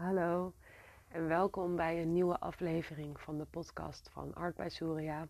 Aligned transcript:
Hallo 0.00 0.52
en 1.08 1.28
welkom 1.28 1.76
bij 1.76 2.02
een 2.02 2.12
nieuwe 2.12 2.38
aflevering 2.38 3.20
van 3.20 3.38
de 3.38 3.44
podcast 3.44 4.08
van 4.10 4.34
Art 4.34 4.56
bij 4.56 4.68
Surya. 4.68 5.28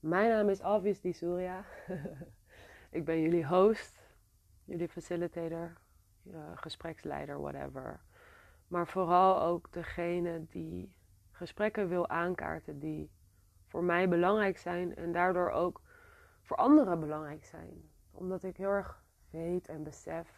Mijn 0.00 0.28
naam 0.28 0.48
is 0.48 0.60
Obviously 0.60 1.12
Surya. 1.12 1.64
ik 2.98 3.04
ben 3.04 3.20
jullie 3.20 3.46
host, 3.46 4.00
jullie 4.64 4.88
facilitator, 4.88 5.72
uh, 6.22 6.38
gespreksleider, 6.54 7.40
whatever. 7.40 8.00
Maar 8.66 8.86
vooral 8.86 9.42
ook 9.42 9.72
degene 9.72 10.46
die 10.48 10.96
gesprekken 11.30 11.88
wil 11.88 12.08
aankaarten 12.08 12.78
die 12.78 13.10
voor 13.66 13.84
mij 13.84 14.08
belangrijk 14.08 14.58
zijn 14.58 14.96
en 14.96 15.12
daardoor 15.12 15.50
ook 15.50 15.80
voor 16.42 16.56
anderen 16.56 17.00
belangrijk 17.00 17.44
zijn. 17.44 17.90
Omdat 18.10 18.42
ik 18.42 18.56
heel 18.56 18.70
erg 18.70 19.02
weet 19.30 19.68
en 19.68 19.82
besef 19.82 20.37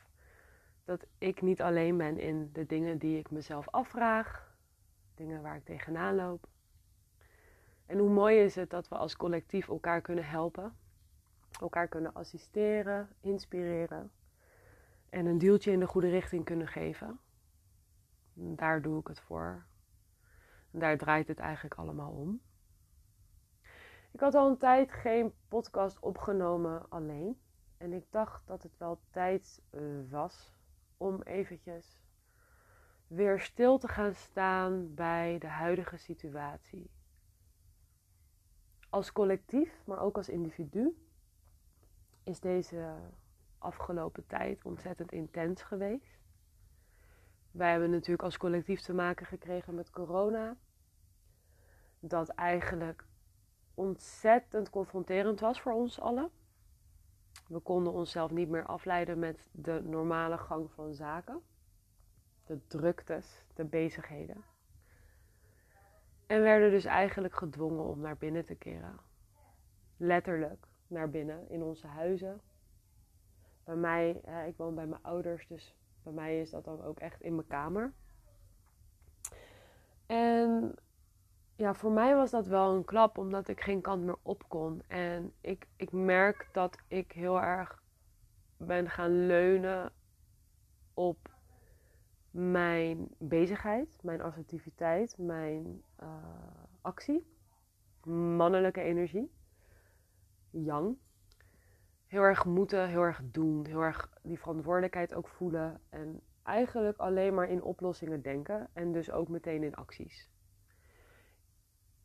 dat 0.84 1.06
ik 1.18 1.42
niet 1.42 1.62
alleen 1.62 1.96
ben 1.96 2.18
in 2.18 2.50
de 2.52 2.66
dingen 2.66 2.98
die 2.98 3.18
ik 3.18 3.30
mezelf 3.30 3.68
afvraag, 3.68 4.54
dingen 5.14 5.42
waar 5.42 5.56
ik 5.56 5.64
tegenaan 5.64 6.14
loop. 6.14 6.48
En 7.86 7.98
hoe 7.98 8.10
mooi 8.10 8.38
is 8.38 8.54
het 8.54 8.70
dat 8.70 8.88
we 8.88 8.94
als 8.94 9.16
collectief 9.16 9.68
elkaar 9.68 10.00
kunnen 10.00 10.24
helpen, 10.24 10.76
elkaar 11.60 11.88
kunnen 11.88 12.14
assisteren, 12.14 13.08
inspireren 13.20 14.10
en 15.08 15.26
een 15.26 15.38
duwtje 15.38 15.72
in 15.72 15.80
de 15.80 15.86
goede 15.86 16.08
richting 16.08 16.44
kunnen 16.44 16.68
geven. 16.68 17.20
daar 18.34 18.82
doe 18.82 19.00
ik 19.00 19.06
het 19.06 19.20
voor. 19.20 19.64
Daar 20.70 20.98
draait 20.98 21.28
het 21.28 21.38
eigenlijk 21.38 21.74
allemaal 21.74 22.10
om. 22.10 22.40
Ik 24.10 24.20
had 24.20 24.34
al 24.34 24.48
een 24.48 24.56
tijd 24.56 24.92
geen 24.92 25.32
podcast 25.48 25.98
opgenomen 25.98 26.88
alleen. 26.88 27.40
En 27.76 27.92
ik 27.92 28.04
dacht 28.10 28.46
dat 28.46 28.62
het 28.62 28.78
wel 28.78 29.00
tijd 29.10 29.62
eh, 29.70 29.80
was 30.10 30.52
om 31.00 31.22
eventjes 31.22 32.00
weer 33.06 33.40
stil 33.40 33.78
te 33.78 33.88
gaan 33.88 34.14
staan 34.14 34.94
bij 34.94 35.38
de 35.38 35.46
huidige 35.46 35.96
situatie. 35.96 36.90
Als 38.90 39.12
collectief, 39.12 39.82
maar 39.86 40.00
ook 40.00 40.16
als 40.16 40.28
individu, 40.28 40.96
is 42.24 42.40
deze 42.40 42.94
afgelopen 43.58 44.26
tijd 44.26 44.64
ontzettend 44.64 45.12
intens 45.12 45.62
geweest. 45.62 46.18
Wij 47.50 47.70
hebben 47.70 47.90
natuurlijk 47.90 48.22
als 48.22 48.36
collectief 48.36 48.80
te 48.80 48.94
maken 48.94 49.26
gekregen 49.26 49.74
met 49.74 49.90
corona. 49.90 50.56
Dat 52.00 52.28
eigenlijk 52.28 53.04
ontzettend 53.74 54.70
confronterend 54.70 55.40
was 55.40 55.60
voor 55.60 55.72
ons 55.72 56.00
allen. 56.00 56.30
We 57.50 57.58
konden 57.58 57.92
onszelf 57.92 58.30
niet 58.30 58.48
meer 58.48 58.66
afleiden 58.66 59.18
met 59.18 59.48
de 59.52 59.80
normale 59.82 60.38
gang 60.38 60.70
van 60.70 60.94
zaken. 60.94 61.40
De 62.46 62.66
druktes, 62.66 63.44
de 63.54 63.64
bezigheden. 63.64 64.44
En 66.26 66.42
werden 66.42 66.70
dus 66.70 66.84
eigenlijk 66.84 67.34
gedwongen 67.34 67.84
om 67.84 68.00
naar 68.00 68.16
binnen 68.16 68.44
te 68.44 68.54
keren. 68.54 68.98
Letterlijk 69.96 70.66
naar 70.86 71.10
binnen 71.10 71.48
in 71.48 71.62
onze 71.62 71.86
huizen. 71.86 72.40
Bij 73.64 73.76
mij, 73.76 74.10
ik 74.46 74.56
woon 74.56 74.74
bij 74.74 74.86
mijn 74.86 75.02
ouders, 75.02 75.46
dus 75.48 75.74
bij 76.02 76.12
mij 76.12 76.40
is 76.40 76.50
dat 76.50 76.64
dan 76.64 76.82
ook 76.82 76.98
echt 76.98 77.20
in 77.20 77.34
mijn 77.34 77.46
kamer. 77.46 77.92
En 80.06 80.74
ja, 81.60 81.74
voor 81.74 81.92
mij 81.92 82.14
was 82.14 82.30
dat 82.30 82.46
wel 82.46 82.74
een 82.74 82.84
klap, 82.84 83.18
omdat 83.18 83.48
ik 83.48 83.60
geen 83.60 83.80
kant 83.80 84.04
meer 84.04 84.18
op 84.22 84.48
kon. 84.48 84.82
En 84.86 85.32
ik, 85.40 85.66
ik 85.76 85.92
merk 85.92 86.48
dat 86.52 86.78
ik 86.88 87.12
heel 87.12 87.40
erg 87.40 87.82
ben 88.56 88.90
gaan 88.90 89.26
leunen 89.26 89.92
op 90.94 91.38
mijn 92.30 93.08
bezigheid, 93.18 93.98
mijn 94.02 94.20
assertiviteit, 94.20 95.18
mijn 95.18 95.82
uh, 96.02 96.08
actie, 96.80 97.26
mannelijke 98.36 98.80
energie, 98.80 99.32
yang. 100.50 100.96
Heel 102.06 102.22
erg 102.22 102.44
moeten, 102.44 102.88
heel 102.88 103.02
erg 103.02 103.20
doen, 103.24 103.66
heel 103.66 103.82
erg 103.82 104.10
die 104.22 104.38
verantwoordelijkheid 104.38 105.14
ook 105.14 105.28
voelen 105.28 105.80
en 105.88 106.20
eigenlijk 106.42 106.98
alleen 106.98 107.34
maar 107.34 107.48
in 107.48 107.62
oplossingen 107.62 108.22
denken 108.22 108.68
en 108.72 108.92
dus 108.92 109.10
ook 109.10 109.28
meteen 109.28 109.62
in 109.62 109.74
acties 109.74 110.29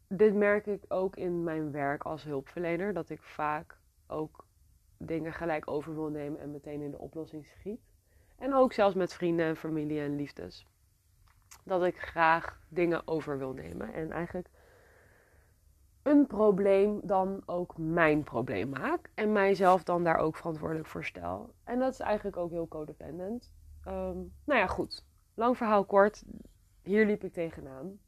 dit 0.07 0.35
merk 0.35 0.65
ik 0.65 0.83
ook 0.87 1.15
in 1.15 1.43
mijn 1.43 1.71
werk 1.71 2.03
als 2.03 2.23
hulpverlener. 2.23 2.93
Dat 2.93 3.09
ik 3.09 3.21
vaak 3.21 3.77
ook 4.07 4.45
dingen 4.97 5.33
gelijk 5.33 5.67
over 5.67 5.95
wil 5.95 6.09
nemen 6.09 6.39
en 6.39 6.51
meteen 6.51 6.81
in 6.81 6.91
de 6.91 6.99
oplossing 6.99 7.45
schiet. 7.45 7.79
En 8.37 8.53
ook 8.53 8.73
zelfs 8.73 8.95
met 8.95 9.13
vrienden 9.13 9.45
en 9.45 9.55
familie 9.55 9.99
en 9.99 10.15
liefdes. 10.15 10.67
Dat 11.63 11.83
ik 11.83 11.97
graag 11.97 12.61
dingen 12.67 13.07
over 13.07 13.37
wil 13.37 13.53
nemen. 13.53 13.93
En 13.93 14.11
eigenlijk 14.11 14.49
een 16.01 16.27
probleem 16.27 16.99
dan 17.03 17.41
ook 17.45 17.77
mijn 17.77 18.23
probleem 18.23 18.69
maak. 18.69 19.09
En 19.13 19.31
mijzelf 19.31 19.83
dan 19.83 20.03
daar 20.03 20.17
ook 20.17 20.35
verantwoordelijk 20.35 20.87
voor 20.87 21.03
stel. 21.03 21.53
En 21.63 21.79
dat 21.79 21.93
is 21.93 21.99
eigenlijk 21.99 22.37
ook 22.37 22.51
heel 22.51 22.67
codependent. 22.67 23.53
Um, 23.87 24.33
nou 24.43 24.59
ja, 24.59 24.67
goed. 24.67 25.05
Lang 25.33 25.57
verhaal 25.57 25.85
kort. 25.85 26.23
Hier 26.81 27.05
liep 27.05 27.23
ik 27.23 27.33
tegenaan. 27.33 27.99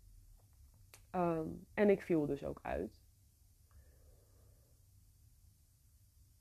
Ehm, 1.17 1.47
en 1.73 1.89
ik 1.89 2.01
viel 2.01 2.25
dus 2.25 2.45
ook 2.45 2.59
uit. 2.61 3.01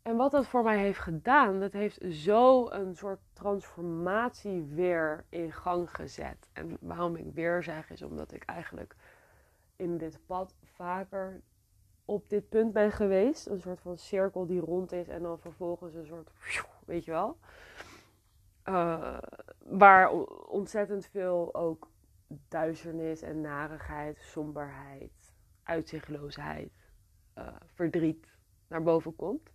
En 0.02 0.16
wat 0.16 0.30
dat 0.30 0.46
voor 0.46 0.62
mij 0.62 0.78
heeft 0.78 0.98
gedaan, 0.98 1.60
dat 1.60 1.72
heeft 1.72 2.14
zo 2.14 2.70
een 2.70 2.96
soort 2.96 3.20
transformatie 3.32 4.62
weer 4.62 5.24
in 5.28 5.52
gang 5.52 5.90
gezet. 5.90 6.48
En 6.52 6.76
waarom 6.80 7.16
ik 7.16 7.32
weer 7.32 7.62
zeg, 7.62 7.90
is 7.90 8.02
omdat 8.02 8.32
ik 8.32 8.44
eigenlijk 8.44 8.96
in 9.76 9.98
dit 9.98 10.18
pad 10.26 10.54
vaker 10.62 11.42
op 12.04 12.28
dit 12.28 12.48
punt 12.48 12.72
ben 12.72 12.92
geweest. 12.92 13.46
Een 13.46 13.60
soort 13.60 13.80
van 13.80 13.98
cirkel 13.98 14.46
die 14.46 14.60
rond 14.60 14.92
is 14.92 15.08
en 15.08 15.22
dan 15.22 15.38
vervolgens 15.38 15.94
een 15.94 16.06
soort, 16.06 16.30
weet 16.86 17.04
je 17.04 17.10
wel. 17.10 17.38
Uh, 18.64 19.18
waar 19.58 20.10
ontzettend 20.48 21.06
veel 21.06 21.54
ook 21.54 21.90
duisternis 22.48 23.22
en 23.22 23.40
narigheid, 23.40 24.18
somberheid, 24.20 25.32
uitzichtloosheid, 25.62 26.72
uh, 27.38 27.56
verdriet 27.74 28.26
naar 28.68 28.82
boven 28.82 29.16
komt. 29.16 29.50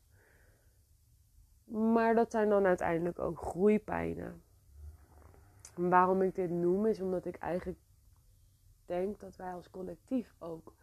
Maar 1.65 2.15
dat 2.15 2.31
zijn 2.31 2.49
dan 2.49 2.65
uiteindelijk 2.65 3.19
ook 3.19 3.39
groeipijnen. 3.39 4.41
En 5.75 5.89
waarom 5.89 6.21
ik 6.21 6.35
dit 6.35 6.49
noem 6.49 6.85
is 6.85 7.01
omdat 7.01 7.25
ik 7.25 7.35
eigenlijk 7.35 7.79
denk 8.85 9.19
dat 9.19 9.35
wij 9.35 9.53
als 9.53 9.69
collectief 9.69 10.35
ook 10.39 10.73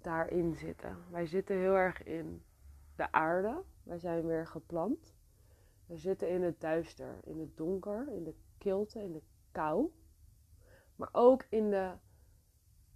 daarin 0.00 0.54
zitten. 0.54 0.96
Wij 1.10 1.26
zitten 1.26 1.56
heel 1.56 1.74
erg 1.76 2.02
in 2.02 2.42
de 2.96 3.12
aarde. 3.12 3.62
Wij 3.82 3.98
zijn 3.98 4.26
weer 4.26 4.46
geplant. 4.46 5.14
We 5.86 5.96
zitten 5.96 6.28
in 6.28 6.42
het 6.42 6.60
duister, 6.60 7.18
in 7.24 7.40
het 7.40 7.56
donker, 7.56 8.08
in 8.08 8.24
de 8.24 8.34
kilte, 8.58 9.02
in 9.02 9.12
de 9.12 9.22
kou 9.52 9.90
maar 10.96 11.08
ook 11.12 11.44
in 11.48 11.70
de 11.70 11.92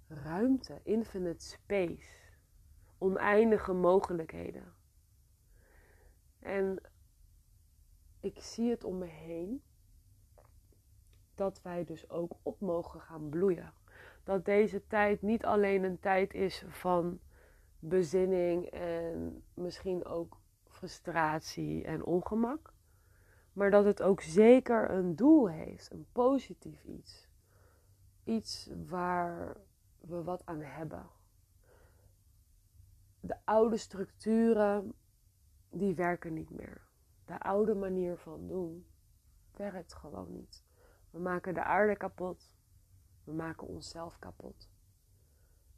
ruimte, 0.09 0.81
infinite 0.83 1.45
space, 1.45 2.21
oneindige 2.99 3.73
mogelijkheden. 3.73 4.75
En 6.39 6.81
ik 8.21 8.39
zie 8.39 8.71
het 8.71 8.85
om 8.85 8.99
me 8.99 9.07
heen 9.07 9.63
dat 11.35 11.63
wij 11.63 11.85
dus 11.85 12.11
ook 12.11 12.37
op 12.43 12.61
mogen 12.61 13.01
gaan 13.01 13.29
bloeien. 13.29 13.73
Dat 14.25 14.45
deze 14.45 14.87
tijd 14.87 15.23
niet 15.23 15.45
alleen 15.45 15.85
een 15.85 16.01
tijd 16.01 16.35
is 16.35 16.65
van 16.69 17.21
bezinning 17.79 18.67
en 18.67 19.45
misschien 19.55 20.05
ook 20.05 20.41
frustratie 20.69 21.85
en 21.85 22.05
ongemak, 22.05 22.73
maar 23.53 23.71
dat 23.71 23.85
het 23.85 24.03
ook 24.03 24.21
zeker 24.21 24.91
een 24.91 25.17
doel 25.17 25.49
heeft, 25.49 25.93
een 25.93 26.07
positief 26.13 26.85
iets 26.85 27.30
iets 28.25 28.71
waar 28.87 29.57
we 30.01 30.23
wat 30.23 30.47
aan 30.47 30.61
hebben. 30.61 31.07
De 33.21 33.37
oude 33.45 33.77
structuren, 33.77 34.95
die 35.71 35.95
werken 35.95 36.35
niet 36.35 36.51
meer. 36.51 36.81
De 37.25 37.41
oude 37.41 37.75
manier 37.75 38.17
van 38.17 38.47
doen 38.47 38.87
werkt 39.57 39.95
gewoon 39.95 40.33
niet. 40.33 40.63
We 41.11 41.19
maken 41.19 41.55
de 41.55 41.63
aarde 41.63 41.97
kapot. 41.97 42.53
We 43.25 43.33
maken 43.33 43.67
onszelf 43.67 44.19
kapot. 44.19 44.71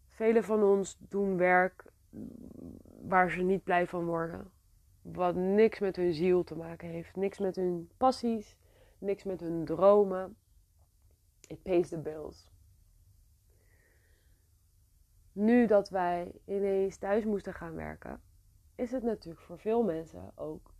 Velen 0.08 0.44
van 0.44 0.62
ons 0.62 0.96
doen 0.98 1.36
werk 1.36 1.92
waar 3.00 3.30
ze 3.30 3.42
niet 3.42 3.64
blij 3.64 3.86
van 3.86 4.04
worden. 4.04 4.50
Wat 5.02 5.34
niks 5.34 5.78
met 5.78 5.96
hun 5.96 6.14
ziel 6.14 6.44
te 6.44 6.56
maken 6.56 6.88
heeft. 6.88 7.16
Niks 7.16 7.38
met 7.38 7.56
hun 7.56 7.90
passies. 7.96 8.56
Niks 8.98 9.24
met 9.24 9.40
hun 9.40 9.64
dromen. 9.64 10.36
It 11.52 11.62
pays 11.62 11.88
the 11.88 11.98
bills. 11.98 12.50
Nu 15.32 15.66
dat 15.66 15.88
wij 15.88 16.32
ineens 16.44 16.96
thuis 16.96 17.24
moesten 17.24 17.54
gaan 17.54 17.74
werken, 17.74 18.20
is 18.74 18.90
het 18.90 19.02
natuurlijk 19.02 19.44
voor 19.44 19.58
veel 19.58 19.82
mensen 19.82 20.32
ook 20.34 20.74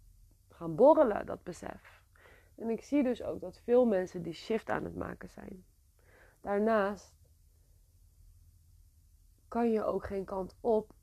gaan 0.48 0.74
borrelen, 0.74 1.26
dat 1.26 1.42
besef. 1.42 2.02
En 2.54 2.70
ik 2.70 2.82
zie 2.82 3.02
dus 3.02 3.22
ook 3.22 3.40
dat 3.40 3.58
veel 3.58 3.86
mensen 3.86 4.22
die 4.22 4.32
shift 4.32 4.70
aan 4.70 4.84
het 4.84 4.96
maken 4.96 5.28
zijn. 5.28 5.64
Daarnaast 6.40 7.14
kan 9.48 9.70
je 9.70 9.84
ook 9.84 10.04
geen 10.06 10.24
kant 10.24 10.56
op 10.60 10.94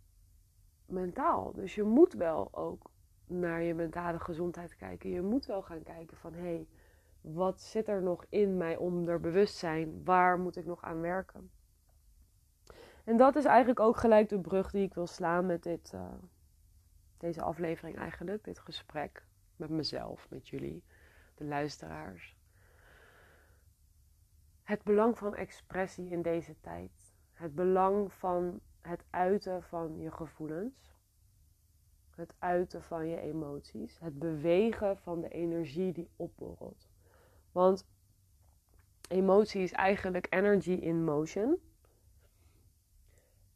mentaal. 0.86 1.54
Dus 1.54 1.75
je 1.75 1.83
moet 1.83 2.13
wel 2.13 2.56
ook 2.56 2.92
naar 3.27 3.62
je 3.62 3.74
mentale 3.74 4.19
gezondheid 4.19 4.75
kijken. 4.75 5.10
Je 5.10 5.21
moet 5.21 5.45
wel 5.45 5.62
gaan 5.62 5.83
kijken 5.83 6.18
van 6.18 6.33
hé, 6.33 6.42
hey, 6.42 6.68
wat 7.34 7.62
zit 7.62 7.88
er 7.88 8.02
nog 8.02 8.26
in 8.30 8.58
mij 8.58 8.78
onderbewustzijn? 8.78 10.04
Waar 10.04 10.40
moet 10.40 10.56
ik 10.56 10.66
nog 10.66 10.81
aan 10.81 11.02
werken? 11.02 11.52
En 13.04 13.18
dat 13.18 13.36
is 13.36 13.46
eigenlijk 13.46 13.80
ook 13.80 13.98
gelijk 13.98 14.30
de 14.30 14.40
brug 14.40 14.72
die 14.72 14.84
ik 14.84 14.94
wil 14.94 15.08
slaan 15.08 15.46
met 15.46 15.64
dit, 15.64 15.92
uh, 15.96 16.14
deze 17.18 17.42
aflevering 17.42 17.98
eigenlijk. 17.98 18.44
Dit 18.44 18.60
gesprek 18.60 19.26
met 19.56 19.70
mezelf, 19.70 20.30
met 20.30 20.50
jullie, 20.50 20.84
de 21.36 21.46
luisteraars. 21.46 22.38
Het 24.64 24.84
belang 24.84 25.18
van 25.18 25.36
expressie 25.36 26.10
in 26.10 26.22
deze 26.22 26.60
tijd. 26.60 27.16
Het 27.34 27.56
belang 27.56 28.14
van 28.14 28.60
het 28.81 29.04
uiten 29.10 29.64
van 29.64 30.00
je 30.00 30.12
gevoelens. 30.12 30.98
Het 32.16 32.34
uiten 32.40 32.84
van 32.84 33.08
je 33.08 33.20
emoties. 33.20 34.00
Het 34.00 34.20
bewegen 34.20 34.98
van 34.98 35.22
de 35.22 35.30
energie 35.30 35.92
die 35.92 36.10
opborrelt. 36.16 36.89
Want 37.51 37.86
emotie 39.10 39.62
is 39.62 39.72
eigenlijk 39.72 40.28
energy 40.30 40.72
in 40.72 41.04
motion. 41.04 41.57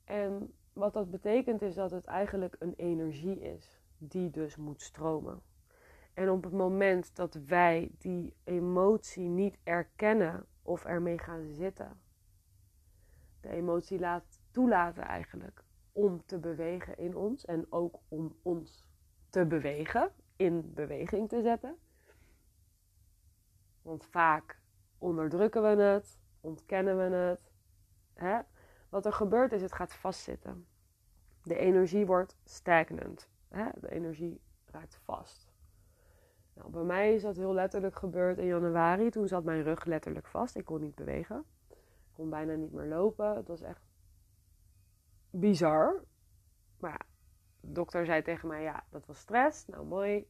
En 0.04 0.54
wat 0.74 0.94
dat 0.94 1.12
betekent 1.12 1.62
is 1.62 1.76
dat 1.76 1.92
het 1.92 2.06
eigenlijk 2.06 2.56
een 2.60 2.74
energie 2.76 3.40
is 3.40 3.80
die 3.98 4.30
dus 4.30 4.56
moet 4.56 4.82
stromen. 4.82 5.42
En 6.14 6.30
op 6.30 6.44
het 6.44 6.54
moment 6.54 7.16
dat 7.16 7.34
wij 7.34 7.92
die 7.98 8.34
emotie 8.44 9.28
niet 9.28 9.58
erkennen 9.64 10.46
of 10.62 10.86
ermee 10.86 11.18
gaan 11.18 11.48
zitten, 11.52 12.02
de 13.42 13.50
emotie 13.50 14.00
laat 14.00 14.42
toelaten 14.52 15.04
eigenlijk 15.04 15.64
om 15.92 16.26
te 16.26 16.40
bewegen 16.40 16.98
in 16.98 17.16
ons 17.16 17.46
en 17.46 17.66
ook 17.70 18.00
om 18.08 18.36
ons 18.42 18.86
te 19.30 19.46
bewegen, 19.46 20.12
in 20.36 20.74
beweging 20.74 21.30
te 21.30 21.42
zetten. 21.42 21.78
Want 23.84 24.06
vaak 24.06 24.60
onderdrukken 24.98 25.62
we 25.62 25.82
het, 25.82 26.20
ontkennen 26.42 26.98
we 26.98 27.16
het. 27.16 27.52
Hè? 28.14 28.40
Wat 28.90 29.06
er 29.06 29.14
gebeurt 29.14 29.52
is, 29.52 29.62
het 29.62 29.74
gaat 29.74 29.94
vastzitten. 29.94 30.68
De 31.44 31.58
energie 31.58 32.06
wordt 32.06 32.38
stagnant. 32.44 33.30
Hè? 33.48 33.70
De 33.80 33.92
energie 33.92 34.42
raakt 34.66 34.96
vast. 34.96 35.52
Nou, 36.54 36.70
bij 36.70 36.84
mij 36.84 37.14
is 37.14 37.22
dat 37.22 37.36
heel 37.36 37.54
letterlijk 37.54 37.96
gebeurd 37.96 38.38
in 38.38 38.46
januari. 38.46 39.10
Toen 39.10 39.28
zat 39.28 39.44
mijn 39.44 39.64
rug 39.64 39.86
letterlijk 39.86 40.28
vast. 40.28 40.56
Ik 40.56 40.66
kon 40.66 40.82
niet 40.82 40.96
bewegen. 40.96 41.46
Ik 41.70 42.14
kon 42.14 42.30
bijna 42.30 42.54
niet 42.54 42.72
meer 42.72 42.86
lopen. 42.86 43.36
Het 43.36 43.48
was 43.48 43.62
echt 43.62 43.86
bizar. 45.30 46.04
Maar 46.80 46.92
ja, 46.92 47.06
de 47.60 47.72
dokter 47.72 48.06
zei 48.06 48.22
tegen 48.22 48.48
mij, 48.48 48.62
ja, 48.62 48.84
dat 48.90 49.06
was 49.06 49.18
stress. 49.18 49.66
Nou, 49.68 49.86
mooi. 49.86 50.28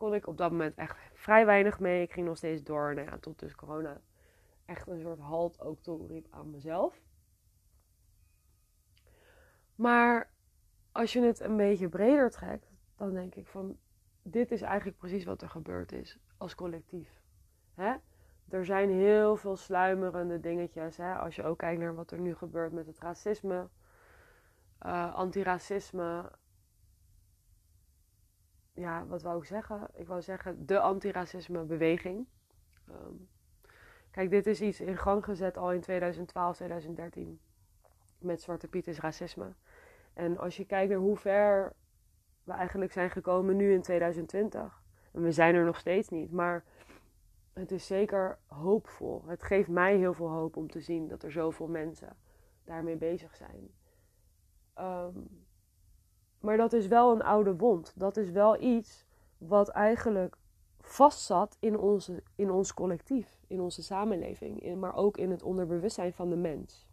Kon 0.00 0.14
ik 0.14 0.26
op 0.26 0.36
dat 0.36 0.50
moment 0.50 0.74
echt 0.74 0.96
vrij 1.12 1.46
weinig 1.46 1.80
mee. 1.80 2.02
Ik 2.02 2.12
ging 2.12 2.26
nog 2.26 2.36
steeds 2.36 2.62
door. 2.62 2.94
Nou 2.94 3.06
ja, 3.06 3.18
tot 3.18 3.38
dus 3.38 3.54
corona 3.54 4.00
echt 4.64 4.86
een 4.86 5.00
soort 5.00 5.18
halt 5.18 5.60
ook 5.60 5.82
toeriep 5.82 6.26
aan 6.30 6.50
mezelf. 6.50 7.00
Maar 9.74 10.30
als 10.92 11.12
je 11.12 11.20
het 11.20 11.40
een 11.40 11.56
beetje 11.56 11.88
breder 11.88 12.30
trekt, 12.30 12.70
dan 12.96 13.12
denk 13.12 13.34
ik 13.34 13.46
van 13.46 13.78
dit 14.22 14.50
is 14.50 14.62
eigenlijk 14.62 14.98
precies 14.98 15.24
wat 15.24 15.42
er 15.42 15.48
gebeurd 15.48 15.92
is 15.92 16.18
als 16.36 16.54
collectief. 16.54 17.20
Hè? 17.74 17.94
Er 18.48 18.64
zijn 18.64 18.90
heel 18.90 19.36
veel 19.36 19.56
sluimerende 19.56 20.40
dingetjes. 20.40 20.96
Hè? 20.96 21.14
Als 21.14 21.36
je 21.36 21.44
ook 21.44 21.58
kijkt 21.58 21.80
naar 21.80 21.94
wat 21.94 22.10
er 22.10 22.20
nu 22.20 22.34
gebeurt 22.34 22.72
met 22.72 22.86
het 22.86 22.98
racisme, 22.98 23.68
uh, 24.82 25.14
antiracisme. 25.14 26.30
Ja, 28.80 29.06
wat 29.06 29.22
wou 29.22 29.38
ik 29.38 29.44
zeggen? 29.44 29.88
Ik 29.94 30.06
wou 30.06 30.22
zeggen 30.22 30.66
de 30.66 30.80
antiracisme 30.80 31.64
beweging. 31.64 32.26
Ehm, 32.88 33.14
kijk, 34.10 34.30
dit 34.30 34.46
is 34.46 34.60
iets 34.60 34.80
in 34.80 34.96
gang 34.96 35.24
gezet 35.24 35.56
al 35.56 35.72
in 35.72 35.80
2012, 35.80 36.56
2013. 36.56 37.40
Met 38.18 38.42
Zwarte 38.42 38.68
Piet 38.68 38.86
is 38.86 39.00
racisme. 39.00 39.52
En 40.12 40.38
als 40.38 40.56
je 40.56 40.64
kijkt 40.64 40.90
naar 40.90 40.98
hoe 40.98 41.16
ver 41.16 41.72
we 42.44 42.52
eigenlijk 42.52 42.92
zijn 42.92 43.10
gekomen 43.10 43.56
nu 43.56 43.72
in 43.72 43.82
2020. 43.82 44.82
En 45.12 45.22
we 45.22 45.32
zijn 45.32 45.54
er 45.54 45.64
nog 45.64 45.78
steeds 45.78 46.08
niet, 46.08 46.32
maar 46.32 46.64
het 47.52 47.70
is 47.70 47.86
zeker 47.86 48.38
hoopvol. 48.46 49.22
Het 49.26 49.42
geeft 49.42 49.68
mij 49.68 49.96
heel 49.96 50.14
veel 50.14 50.30
hoop 50.30 50.56
om 50.56 50.70
te 50.70 50.80
zien 50.80 51.08
dat 51.08 51.22
er 51.22 51.32
zoveel 51.32 51.68
mensen 51.68 52.16
daarmee 52.64 52.96
bezig 52.96 53.36
zijn. 53.36 53.70
Ehm, 54.74 55.18
maar 56.40 56.56
dat 56.56 56.72
is 56.72 56.86
wel 56.86 57.12
een 57.12 57.22
oude 57.22 57.56
wond. 57.56 57.92
Dat 57.96 58.16
is 58.16 58.30
wel 58.30 58.62
iets 58.62 59.04
wat 59.38 59.68
eigenlijk 59.68 60.36
vastzat 60.80 61.56
in, 61.60 61.78
onze, 61.78 62.22
in 62.34 62.50
ons 62.50 62.74
collectief, 62.74 63.40
in 63.46 63.60
onze 63.60 63.82
samenleving, 63.82 64.62
in, 64.62 64.78
maar 64.78 64.94
ook 64.94 65.16
in 65.16 65.30
het 65.30 65.42
onderbewustzijn 65.42 66.12
van 66.12 66.30
de 66.30 66.36
mens 66.36 66.90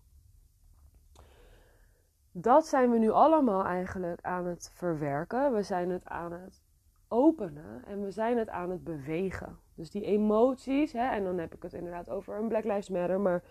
dat 2.41 2.67
zijn 2.67 2.91
we 2.91 2.97
nu 2.97 3.09
allemaal 3.09 3.65
eigenlijk 3.65 4.21
aan 4.21 4.45
het 4.45 4.71
verwerken. 4.73 5.53
We 5.53 5.63
zijn 5.63 5.89
het 5.89 6.05
aan 6.05 6.31
het 6.31 6.63
openen 7.07 7.85
en 7.85 8.03
we 8.03 8.11
zijn 8.11 8.37
het 8.37 8.49
aan 8.49 8.69
het 8.69 8.83
bewegen. 8.83 9.59
Dus 9.75 9.89
die 9.89 10.03
emoties, 10.03 10.93
hè, 10.93 11.09
en 11.09 11.23
dan 11.23 11.37
heb 11.37 11.55
ik 11.55 11.63
het 11.63 11.73
inderdaad 11.73 12.09
over 12.09 12.37
een 12.37 12.47
Black 12.47 12.63
Lives 12.63 12.89
Matter, 12.89 13.19
maar 13.19 13.43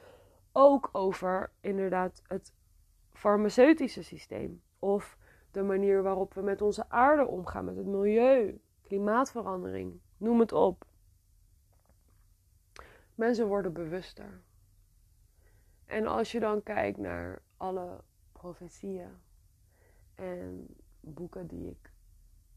ook 0.53 0.89
over 0.93 1.51
inderdaad 1.61 2.23
het 2.27 2.55
farmaceutische 3.13 4.03
systeem. 4.03 4.63
Of 4.79 5.17
de 5.57 5.63
manier 5.63 6.03
waarop 6.03 6.35
we 6.35 6.43
met 6.43 6.63
onze 6.63 6.89
aarde 6.89 7.27
omgaan, 7.27 7.65
met 7.65 7.77
het 7.77 7.87
milieu, 7.87 8.61
klimaatverandering, 8.83 10.01
noem 10.17 10.41
het 10.41 10.53
op. 10.53 10.85
Mensen 13.15 13.47
worden 13.47 13.73
bewuster. 13.73 14.43
En 15.87 16.07
als 16.07 16.33
je 16.33 16.41
dan 16.41 16.63
kijkt 16.63 16.99
naar 16.99 17.43
alle 17.57 18.01
profetieën 18.33 19.11
en 20.15 20.67
boeken 21.01 21.47
die 21.47 21.69
ik 21.71 21.93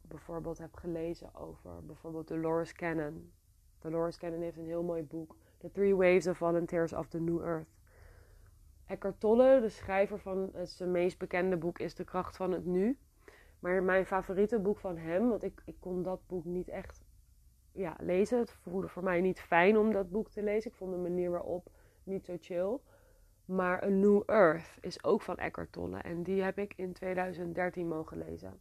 bijvoorbeeld 0.02 0.58
heb 0.58 0.76
gelezen 0.76 1.36
over 1.36 1.86
bijvoorbeeld 1.86 2.28
Dolores 2.28 2.74
Cannon. 2.74 3.32
Dolores 3.80 4.18
Cannon 4.18 4.42
heeft 4.42 4.58
een 4.58 4.66
heel 4.66 4.84
mooi 4.84 5.04
boek, 5.04 5.36
The 5.58 5.72
Three 5.72 5.96
Waves 5.96 6.28
of 6.28 6.38
Volunteers 6.38 6.94
of 6.94 7.08
the 7.08 7.20
New 7.20 7.42
Earth. 7.42 7.79
Eckhart 8.90 9.20
Tolle, 9.20 9.60
de 9.62 9.70
schrijver 9.70 10.20
van 10.20 10.52
zijn 10.64 10.92
meest 10.92 11.18
bekende 11.18 11.58
boek, 11.58 11.80
is 11.80 11.96
De 11.96 12.04
Kracht 12.04 12.36
van 12.36 12.52
het 12.52 12.66
Nu. 12.66 12.98
Maar 13.60 13.84
mijn 13.84 14.06
favoriete 14.06 14.60
boek 14.60 14.80
van 14.80 14.98
hem, 14.98 15.30
want 15.30 15.44
ik, 15.44 15.62
ik 15.66 15.76
kon 15.80 16.04
dat 16.04 16.20
boek 16.28 16.46
niet 16.46 16.68
echt 16.68 17.04
ja, 17.72 17.96
lezen. 18.00 18.40
Het 18.40 18.52
voelde 18.52 18.88
voor 18.88 19.04
mij 19.04 19.22
niet 19.22 19.40
fijn 19.40 19.78
om 19.78 19.92
dat 19.92 20.10
boek 20.10 20.30
te 20.30 20.44
lezen. 20.44 20.72
Ik 20.72 20.78
vond 20.78 20.92
de 20.92 20.98
manier 20.98 21.30
waarop 21.32 21.70
niet 22.04 22.26
zo 22.26 22.38
chill. 22.40 22.78
Maar 23.46 23.84
A 23.84 23.88
New 23.88 24.24
Earth 24.26 24.78
is 24.82 25.04
ook 25.04 25.22
van 25.22 25.38
Eckhart 25.38 25.72
Tolle. 25.72 25.98
En 25.98 26.24
die 26.24 26.42
heb 26.42 26.58
ik 26.58 26.74
in 26.76 26.94
2013 26.94 27.88
mogen 27.88 28.18
lezen. 28.18 28.60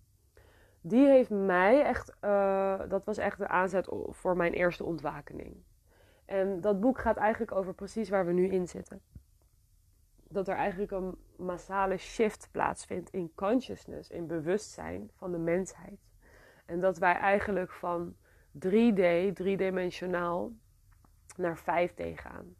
Die 0.80 1.06
heeft 1.06 1.30
mij 1.30 1.82
echt, 1.82 2.16
uh, 2.24 2.80
dat 2.88 3.04
was 3.04 3.18
echt 3.18 3.38
de 3.38 3.48
aanzet 3.48 3.88
voor 4.08 4.36
mijn 4.36 4.52
eerste 4.52 4.84
ontwakening. 4.84 5.56
En 6.24 6.60
dat 6.60 6.80
boek 6.80 6.98
gaat 6.98 7.16
eigenlijk 7.16 7.52
over 7.52 7.74
precies 7.74 8.08
waar 8.08 8.26
we 8.26 8.32
nu 8.32 8.48
in 8.48 8.68
zitten. 8.68 9.00
Dat 10.28 10.48
er 10.48 10.54
eigenlijk 10.54 10.90
een 10.90 11.18
massale 11.36 11.96
shift 11.96 12.48
plaatsvindt 12.50 13.10
in 13.10 13.32
consciousness, 13.34 14.10
in 14.10 14.26
bewustzijn 14.26 15.10
van 15.14 15.32
de 15.32 15.38
mensheid. 15.38 16.00
En 16.66 16.80
dat 16.80 16.98
wij 16.98 17.14
eigenlijk 17.14 17.72
van 17.72 18.16
3D, 18.52 19.32
driedimensionaal, 19.32 20.52
naar 21.36 21.58
5D 21.58 22.14
gaan 22.14 22.56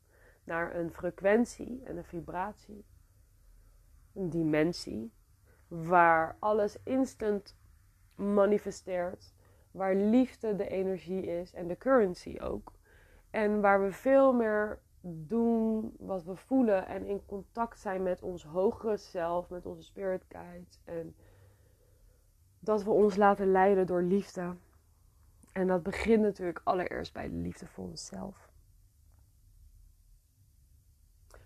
naar 0.49 0.75
een 0.75 0.91
frequentie 0.91 1.83
en 1.85 1.97
een 1.97 2.05
vibratie, 2.05 2.85
een 4.15 4.31
dimensie, 4.31 5.13
waar 5.69 6.37
alles 6.39 6.77
instant 6.85 7.57
manifesteert, 8.15 9.35
waar 9.71 9.95
liefde 9.95 10.57
de 10.57 10.69
energie 10.69 11.27
is 11.27 11.53
en 11.53 11.67
de 11.67 11.77
currency 11.77 12.39
ook. 12.41 12.73
En 13.31 13.61
waar 13.61 13.83
we 13.83 13.93
veel 13.93 14.33
meer 14.33 14.79
doen 15.01 15.95
wat 15.99 16.25
we 16.25 16.37
voelen 16.37 16.87
en 16.87 17.07
in 17.07 17.27
contact 17.27 17.79
zijn 17.79 18.03
met 18.03 18.23
ons 18.23 18.45
hogere 18.45 18.97
zelf, 18.97 19.51
met 19.51 19.67
onze 19.67 19.83
spirit 19.83 20.25
guides. 20.29 20.81
En 20.85 21.15
dat 22.59 22.83
we 22.83 22.91
ons 22.91 23.17
laten 23.17 23.51
leiden 23.51 23.87
door 23.87 24.03
liefde. 24.03 24.57
En 25.53 25.67
dat 25.67 25.83
begint 25.83 26.23
natuurlijk 26.23 26.61
allereerst 26.65 27.13
bij 27.13 27.29
de 27.29 27.37
liefde 27.37 27.67
voor 27.67 27.85
onszelf. 27.85 28.51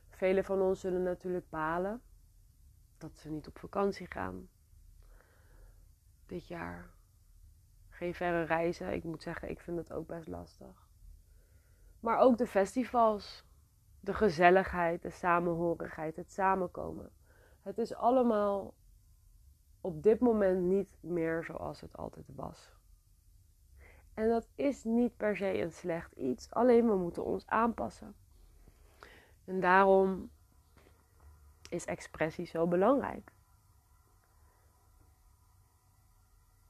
Velen 0.08 0.44
van 0.44 0.60
ons 0.60 0.80
zullen 0.80 1.02
natuurlijk 1.02 1.48
balen 1.48 2.02
dat 2.98 3.16
ze 3.16 3.30
niet 3.30 3.48
op 3.48 3.58
vakantie 3.58 4.06
gaan. 4.06 4.48
Dit 6.26 6.46
jaar. 6.46 6.90
Geen 7.88 8.14
verre 8.14 8.42
reizen. 8.42 8.92
Ik 8.92 9.04
moet 9.04 9.22
zeggen, 9.22 9.50
ik 9.50 9.60
vind 9.60 9.78
het 9.78 9.92
ook 9.92 10.06
best 10.06 10.28
lastig. 10.28 10.90
Maar 12.02 12.18
ook 12.18 12.38
de 12.38 12.46
festivals. 12.46 13.44
de 14.00 14.14
gezelligheid, 14.14 15.02
de 15.02 15.10
samenhorigheid, 15.10 16.16
het 16.16 16.32
samenkomen. 16.32 17.10
Het 17.62 17.78
is 17.78 17.94
allemaal 17.94 18.74
op 19.80 20.02
dit 20.02 20.20
moment 20.20 20.62
niet 20.62 20.96
meer 21.00 21.44
zoals 21.44 21.80
het 21.80 21.96
altijd 21.96 22.26
was. 22.34 22.70
En 24.14 24.28
dat 24.28 24.48
is 24.54 24.84
niet 24.84 25.16
per 25.16 25.36
se 25.36 25.58
een 25.58 25.72
slecht 25.72 26.12
iets, 26.12 26.50
alleen 26.50 26.86
we 26.86 26.96
moeten 26.96 27.24
ons 27.24 27.46
aanpassen. 27.46 28.14
En 29.44 29.60
daarom 29.60 30.30
is 31.68 31.84
expressie 31.84 32.46
zo 32.46 32.66
belangrijk. 32.66 33.32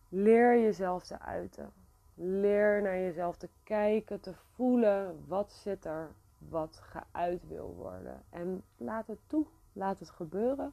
Leer 0.09 0.61
jezelf 0.61 1.05
te 1.05 1.19
uiten. 1.19 1.82
Leer 2.25 2.83
naar 2.83 2.99
jezelf 2.99 3.37
te 3.37 3.49
kijken, 3.63 4.21
te 4.21 4.35
voelen. 4.55 5.25
Wat 5.27 5.53
zit 5.53 5.85
er 5.85 6.11
wat 6.39 6.81
geuit 6.83 7.49
wil 7.49 7.75
worden? 7.75 8.23
En 8.31 8.63
laat 8.77 9.07
het 9.07 9.19
toe. 9.27 9.47
Laat 9.73 9.99
het 9.99 10.11
gebeuren. 10.11 10.73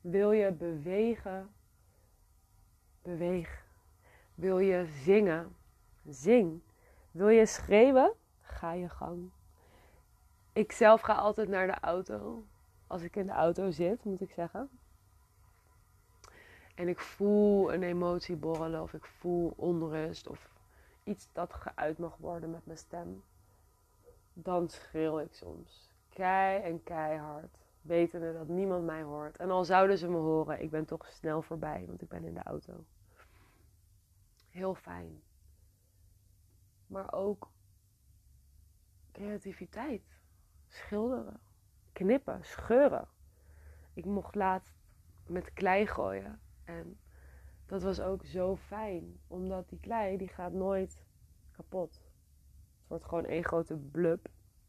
Wil 0.00 0.32
je 0.32 0.52
bewegen? 0.52 1.50
Beweeg. 3.02 3.66
Wil 4.34 4.58
je 4.58 4.86
zingen? 4.86 5.56
Zing. 6.08 6.60
Wil 7.10 7.28
je 7.28 7.46
schreeuwen? 7.46 8.12
Ga 8.40 8.72
je 8.72 8.88
gang. 8.88 9.30
Ik 10.52 10.72
zelf 10.72 11.00
ga 11.00 11.14
altijd 11.14 11.48
naar 11.48 11.66
de 11.66 11.80
auto. 11.80 12.44
Als 12.86 13.02
ik 13.02 13.16
in 13.16 13.26
de 13.26 13.32
auto 13.32 13.70
zit, 13.70 14.04
moet 14.04 14.20
ik 14.20 14.30
zeggen. 14.30 14.68
En 16.74 16.88
ik 16.88 16.98
voel 16.98 17.72
een 17.72 17.82
emotie 17.82 18.36
borrelen 18.36 18.82
of 18.82 18.92
ik 18.92 19.04
voel 19.04 19.52
onrust 19.56 20.28
of 20.28 20.52
iets 21.04 21.28
dat 21.32 21.54
geuit 21.54 21.98
mag 21.98 22.16
worden 22.16 22.50
met 22.50 22.66
mijn 22.66 22.78
stem. 22.78 23.24
Dan 24.32 24.68
schreeuw 24.68 25.18
ik 25.18 25.34
soms. 25.34 25.92
Kei 26.08 26.62
en 26.62 26.82
keihard. 26.82 27.56
Wetende 27.82 28.32
dat 28.32 28.48
niemand 28.48 28.84
mij 28.84 29.02
hoort. 29.02 29.36
En 29.36 29.50
al 29.50 29.64
zouden 29.64 29.98
ze 29.98 30.08
me 30.08 30.16
horen, 30.16 30.62
ik 30.62 30.70
ben 30.70 30.84
toch 30.84 31.06
snel 31.06 31.42
voorbij, 31.42 31.84
want 31.86 32.02
ik 32.02 32.08
ben 32.08 32.24
in 32.24 32.34
de 32.34 32.42
auto. 32.42 32.84
Heel 34.48 34.74
fijn. 34.74 35.22
Maar 36.86 37.12
ook 37.12 37.50
creativiteit. 39.12 40.02
Schilderen. 40.68 41.40
Knippen. 41.92 42.44
Scheuren. 42.44 43.08
Ik 43.94 44.04
mocht 44.04 44.34
laatst 44.34 44.74
met 45.26 45.52
klei 45.52 45.86
gooien. 45.86 46.40
En 46.64 46.98
dat 47.74 47.82
was 47.82 48.00
ook 48.00 48.24
zo 48.24 48.56
fijn. 48.56 49.20
Omdat 49.26 49.68
die 49.68 49.80
klei, 49.80 50.16
die 50.16 50.28
gaat 50.28 50.52
nooit 50.52 51.04
kapot. 51.50 51.92
Het 51.92 52.86
wordt 52.86 53.04
gewoon 53.04 53.24
één 53.24 53.44
grote 53.44 53.76
blub. 53.76 54.28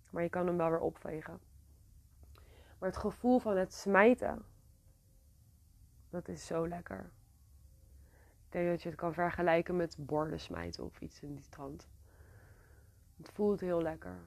Maar 0.10 0.24
je 0.24 0.30
kan 0.30 0.48
hem 0.48 0.58
wel 0.58 0.70
weer 0.70 0.80
opvegen. 0.80 1.40
Maar 2.80 2.90
het 2.90 2.98
gevoel 2.98 3.40
van 3.40 3.58
het 3.58 3.74
smijten. 3.74 4.46
Dat 6.10 6.28
is 6.28 6.46
zo 6.46 6.68
lekker. 6.68 7.12
Ik 8.46 8.52
denk 8.52 8.70
dat 8.70 8.82
je 8.82 8.90
het 8.90 8.98
kan 8.98 9.14
vergelijken 9.14 9.76
met 9.76 9.96
borden 10.00 10.40
smijten 10.40 10.84
of 10.84 11.02
iets 11.02 11.22
in 11.22 11.36
die 11.36 11.50
trant. 11.50 11.90
Het 13.18 13.32
voelt 13.32 13.60
heel 13.60 13.82
lekker. 13.82 14.18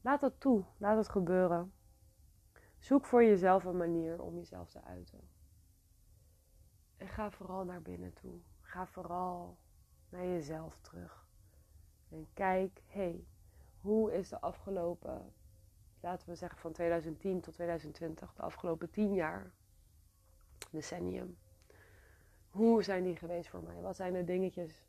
Laat 0.00 0.20
dat 0.20 0.40
toe. 0.40 0.64
Laat 0.76 0.96
het 0.96 1.08
gebeuren. 1.08 1.72
Zoek 2.78 3.04
voor 3.04 3.24
jezelf 3.24 3.64
een 3.64 3.76
manier 3.76 4.22
om 4.22 4.36
jezelf 4.36 4.70
te 4.70 4.82
uiten. 4.82 5.39
En 7.00 7.08
ga 7.08 7.30
vooral 7.30 7.64
naar 7.64 7.82
binnen 7.82 8.12
toe. 8.12 8.38
Ga 8.60 8.86
vooral 8.86 9.56
naar 10.08 10.24
jezelf 10.24 10.78
terug. 10.80 11.26
En 12.08 12.26
kijk, 12.32 12.80
hé, 12.86 13.00
hey, 13.00 13.24
hoe 13.80 14.12
is 14.12 14.28
de 14.28 14.40
afgelopen, 14.40 15.32
laten 16.00 16.28
we 16.28 16.34
zeggen 16.34 16.58
van 16.58 16.72
2010 16.72 17.40
tot 17.40 17.54
2020, 17.54 18.34
de 18.34 18.42
afgelopen 18.42 18.90
10 18.90 19.14
jaar, 19.14 19.50
decennium. 20.70 21.38
Hoe 22.50 22.82
zijn 22.82 23.04
die 23.04 23.16
geweest 23.16 23.48
voor 23.48 23.62
mij? 23.62 23.80
Wat 23.80 23.96
zijn 23.96 24.12
de 24.12 24.24
dingetjes 24.24 24.86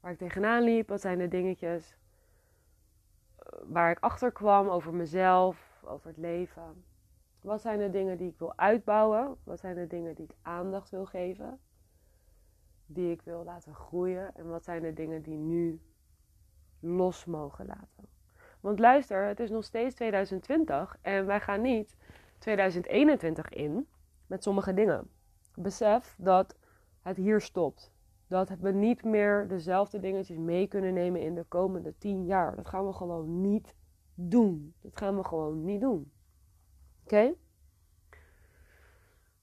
waar 0.00 0.12
ik 0.12 0.18
tegenaan 0.18 0.62
liep? 0.62 0.88
Wat 0.88 1.00
zijn 1.00 1.18
de 1.18 1.28
dingetjes 1.28 1.96
eh, 3.36 3.58
waar 3.66 3.90
ik 3.90 3.98
achter 3.98 4.32
kwam 4.32 4.68
over 4.68 4.94
mezelf, 4.94 5.82
over 5.84 6.08
het 6.08 6.18
leven? 6.18 6.84
Wat 7.40 7.60
zijn 7.60 7.78
de 7.78 7.90
dingen 7.90 8.16
die 8.16 8.28
ik 8.28 8.38
wil 8.38 8.56
uitbouwen? 8.56 9.36
Wat 9.44 9.60
zijn 9.60 9.74
de 9.74 9.86
dingen 9.86 10.14
die 10.14 10.24
ik 10.24 10.36
aandacht 10.42 10.90
wil 10.90 11.06
geven? 11.06 11.58
Die 12.86 13.10
ik 13.10 13.22
wil 13.22 13.44
laten 13.44 13.74
groeien? 13.74 14.34
En 14.34 14.48
wat 14.48 14.64
zijn 14.64 14.82
de 14.82 14.92
dingen 14.92 15.22
die 15.22 15.36
nu 15.36 15.80
los 16.80 17.24
mogen 17.24 17.66
laten? 17.66 18.08
Want 18.60 18.78
luister, 18.78 19.26
het 19.26 19.40
is 19.40 19.50
nog 19.50 19.64
steeds 19.64 19.94
2020 19.94 20.96
en 21.00 21.26
wij 21.26 21.40
gaan 21.40 21.60
niet 21.60 21.96
2021 22.38 23.48
in 23.48 23.88
met 24.26 24.42
sommige 24.42 24.74
dingen. 24.74 25.10
Besef 25.54 26.16
dat 26.18 26.56
het 27.02 27.16
hier 27.16 27.40
stopt. 27.40 27.92
Dat 28.26 28.48
we 28.48 28.70
niet 28.70 29.04
meer 29.04 29.48
dezelfde 29.48 30.00
dingetjes 30.00 30.36
mee 30.36 30.66
kunnen 30.66 30.94
nemen 30.94 31.20
in 31.20 31.34
de 31.34 31.44
komende 31.44 31.94
10 31.98 32.24
jaar. 32.24 32.56
Dat 32.56 32.68
gaan 32.68 32.86
we 32.86 32.92
gewoon 32.92 33.40
niet 33.40 33.74
doen. 34.14 34.74
Dat 34.80 34.96
gaan 34.96 35.16
we 35.16 35.24
gewoon 35.24 35.64
niet 35.64 35.80
doen. 35.80 36.12
Oké? 37.08 37.34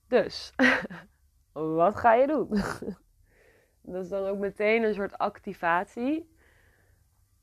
Dus, 0.06 0.54
wat 1.52 1.96
ga 1.96 2.14
je 2.14 2.26
doen? 2.26 2.48
dat 3.92 4.04
is 4.04 4.08
dan 4.08 4.26
ook 4.26 4.38
meteen 4.38 4.82
een 4.82 4.94
soort 4.94 5.18
activatie. 5.18 6.34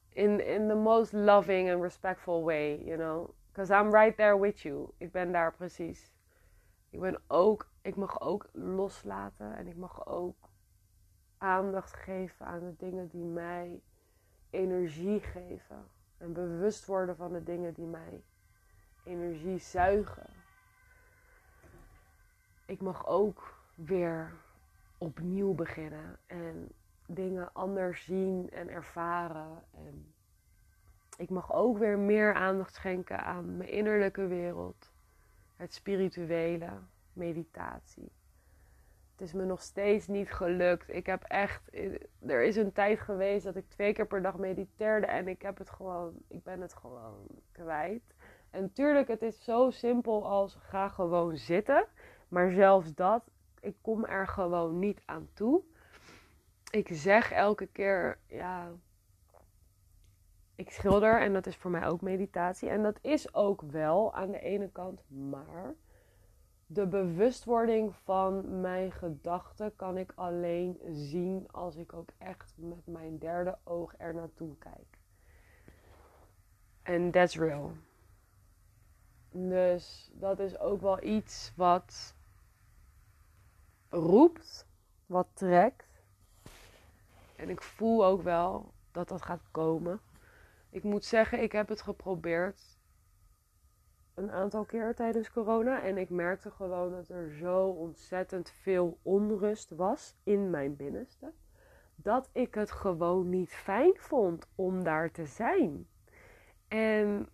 In, 0.09 0.45
in 0.45 0.67
the 0.67 0.75
most 0.75 1.13
loving 1.13 1.71
and 1.71 1.81
respectful 1.81 2.43
way, 2.43 2.83
you 2.83 2.97
know. 2.97 3.35
Because 3.51 3.73
I'm 3.73 3.91
right 3.91 4.17
there 4.17 4.39
with 4.39 4.59
you. 4.59 4.89
Ik 4.97 5.11
ben 5.11 5.31
daar 5.31 5.53
precies. 5.53 6.13
Ik 6.89 6.99
ben 6.99 7.21
ook, 7.27 7.69
ik 7.81 7.95
mag 7.95 8.21
ook 8.21 8.49
loslaten 8.51 9.55
en 9.55 9.67
ik 9.67 9.75
mag 9.75 10.07
ook 10.07 10.49
aandacht 11.37 11.93
geven 11.93 12.45
aan 12.45 12.59
de 12.59 12.75
dingen 12.77 13.07
die 13.07 13.25
mij 13.25 13.81
energie 14.49 15.19
geven. 15.19 15.87
En 16.17 16.33
bewust 16.33 16.85
worden 16.85 17.15
van 17.15 17.33
de 17.33 17.43
dingen 17.43 17.73
die 17.73 17.87
mij 17.87 18.23
energie 19.03 19.57
zuigen. 19.57 20.29
Ik 22.65 22.81
mag 22.81 23.07
ook 23.07 23.57
weer 23.75 24.33
opnieuw 24.97 25.53
beginnen 25.53 26.19
en 26.25 26.71
dingen 27.05 27.53
anders 27.53 28.03
zien 28.05 28.49
en 28.51 28.69
ervaren. 28.69 29.63
En 29.71 30.13
ik 31.17 31.29
mag 31.29 31.53
ook 31.53 31.77
weer 31.77 31.99
meer 31.99 32.33
aandacht 32.33 32.73
schenken 32.73 33.23
aan 33.23 33.57
mijn 33.57 33.69
innerlijke 33.69 34.27
wereld, 34.27 34.91
het 35.55 35.73
spirituele, 35.73 36.69
meditatie. 37.13 38.11
Het 39.11 39.21
is 39.21 39.33
me 39.33 39.45
nog 39.45 39.61
steeds 39.61 40.07
niet 40.07 40.31
gelukt. 40.31 40.89
Ik 40.89 41.05
heb 41.05 41.23
echt. 41.23 41.73
Er 42.19 42.43
is 42.43 42.55
een 42.55 42.71
tijd 42.71 42.99
geweest 42.99 43.43
dat 43.43 43.55
ik 43.55 43.69
twee 43.69 43.93
keer 43.93 44.07
per 44.07 44.21
dag 44.21 44.37
mediteerde 44.37 45.05
en 45.05 45.27
ik 45.27 45.41
heb 45.41 45.57
het 45.57 45.69
gewoon. 45.69 46.13
Ik 46.27 46.43
ben 46.43 46.61
het 46.61 46.73
gewoon 46.73 47.27
kwijt. 47.51 48.15
En 48.53 48.61
natuurlijk, 48.61 49.07
het 49.07 49.21
is 49.21 49.43
zo 49.43 49.69
simpel 49.69 50.27
als 50.27 50.55
ga 50.55 50.89
gewoon 50.89 51.37
zitten. 51.37 51.85
Maar 52.27 52.51
zelfs 52.51 52.93
dat, 52.93 53.23
ik 53.59 53.75
kom 53.81 54.05
er 54.05 54.27
gewoon 54.27 54.79
niet 54.79 55.01
aan 55.05 55.29
toe. 55.33 55.61
Ik 56.71 56.87
zeg 56.91 57.31
elke 57.31 57.65
keer, 57.65 58.19
ja, 58.27 58.71
ik 60.55 60.69
schilder 60.69 61.21
en 61.21 61.33
dat 61.33 61.45
is 61.45 61.55
voor 61.55 61.71
mij 61.71 61.87
ook 61.87 62.01
meditatie. 62.01 62.69
En 62.69 62.83
dat 62.83 62.99
is 63.01 63.33
ook 63.33 63.61
wel 63.61 64.13
aan 64.13 64.31
de 64.31 64.39
ene 64.39 64.69
kant, 64.71 65.01
maar 65.09 65.73
de 66.65 66.87
bewustwording 66.87 67.95
van 67.95 68.61
mijn 68.61 68.91
gedachten 68.91 69.75
kan 69.75 69.97
ik 69.97 70.11
alleen 70.15 70.79
zien 70.89 71.47
als 71.51 71.75
ik 71.75 71.93
ook 71.93 72.09
echt 72.17 72.53
met 72.57 72.87
mijn 72.87 73.17
derde 73.17 73.57
oog 73.63 73.93
er 73.97 74.13
naartoe 74.13 74.57
kijk. 74.57 74.97
En 76.83 77.11
that's 77.11 77.37
real. 77.37 77.71
Dus 79.35 80.11
dat 80.13 80.39
is 80.39 80.59
ook 80.59 80.81
wel 80.81 81.03
iets 81.03 81.53
wat 81.55 82.15
roept, 83.89 84.67
wat 85.05 85.27
trekt. 85.33 86.01
En 87.35 87.49
ik 87.49 87.61
voel 87.61 88.05
ook 88.05 88.21
wel 88.21 88.73
dat 88.91 89.07
dat 89.07 89.21
gaat 89.21 89.51
komen. 89.51 89.99
Ik 90.69 90.83
moet 90.83 91.05
zeggen, 91.05 91.41
ik 91.41 91.51
heb 91.51 91.69
het 91.69 91.81
geprobeerd 91.81 92.77
een 94.13 94.31
aantal 94.31 94.65
keer 94.65 94.95
tijdens 94.95 95.31
corona. 95.31 95.81
En 95.81 95.97
ik 95.97 96.09
merkte 96.09 96.51
gewoon 96.51 96.91
dat 96.91 97.09
er 97.09 97.31
zo 97.31 97.67
ontzettend 97.67 98.49
veel 98.49 98.97
onrust 99.01 99.69
was 99.69 100.15
in 100.23 100.49
mijn 100.49 100.75
binnenste. 100.75 101.31
Dat 101.95 102.29
ik 102.31 102.55
het 102.55 102.71
gewoon 102.71 103.29
niet 103.29 103.53
fijn 103.53 103.93
vond 103.95 104.47
om 104.55 104.83
daar 104.83 105.11
te 105.11 105.25
zijn. 105.25 105.87
En 106.67 107.27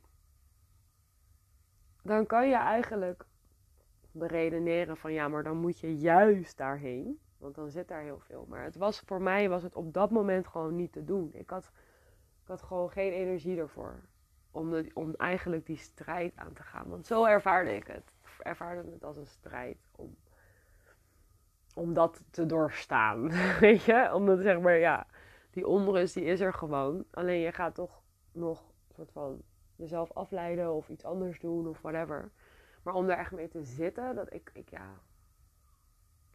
dan 2.09 2.25
kan 2.25 2.49
je 2.49 2.55
eigenlijk 2.55 3.25
beredeneren 4.11 4.97
van 4.97 5.13
ja, 5.13 5.27
maar 5.27 5.43
dan 5.43 5.57
moet 5.57 5.79
je 5.79 5.97
juist 5.97 6.57
daarheen. 6.57 7.19
Want 7.37 7.55
dan 7.55 7.69
zit 7.69 7.87
daar 7.87 8.01
heel 8.01 8.19
veel. 8.19 8.45
Maar 8.49 8.63
het 8.63 8.75
was, 8.75 8.99
voor 9.05 9.21
mij 9.21 9.49
was 9.49 9.63
het 9.63 9.75
op 9.75 9.93
dat 9.93 10.11
moment 10.11 10.47
gewoon 10.47 10.75
niet 10.75 10.91
te 10.91 11.03
doen. 11.03 11.29
Ik 11.33 11.49
had, 11.49 11.71
ik 12.41 12.47
had 12.47 12.61
gewoon 12.61 12.91
geen 12.91 13.11
energie 13.11 13.57
ervoor. 13.59 13.99
om, 14.51 14.71
de, 14.71 14.91
om 14.93 15.13
eigenlijk 15.15 15.65
die 15.65 15.77
strijd 15.77 16.33
aan 16.35 16.53
te 16.53 16.63
gaan. 16.63 16.89
Want 16.89 17.05
zo 17.05 17.25
ervaarde 17.25 17.75
ik 17.75 17.87
het. 17.87 18.13
Ik 18.23 18.45
ervaarde 18.45 18.91
het 18.91 19.03
als 19.03 19.17
een 19.17 19.27
strijd 19.27 19.77
om, 19.95 20.15
om 21.75 21.93
dat 21.93 22.21
te 22.29 22.45
doorstaan. 22.45 23.29
Weet 23.59 23.83
je? 23.83 24.13
Omdat 24.13 24.39
zeg 24.39 24.59
maar, 24.59 24.77
ja, 24.77 25.07
die 25.51 25.67
onrust 25.67 26.13
die 26.13 26.23
is 26.23 26.39
er 26.39 26.53
gewoon. 26.53 27.05
Alleen 27.11 27.39
je 27.39 27.51
gaat 27.51 27.75
toch 27.75 28.01
nog 28.31 28.63
soort 28.95 29.11
van 29.11 29.41
jezelf 29.79 30.11
afleiden 30.11 30.73
of 30.73 30.89
iets 30.89 31.03
anders 31.03 31.39
doen 31.39 31.67
of 31.67 31.81
whatever. 31.81 32.31
Maar 32.83 32.93
om 32.93 33.07
daar 33.07 33.17
echt 33.17 33.31
mee 33.31 33.47
te 33.47 33.63
zitten, 33.63 34.15
dat 34.15 34.33
ik, 34.33 34.49
ik 34.53 34.69
ja, 34.69 34.99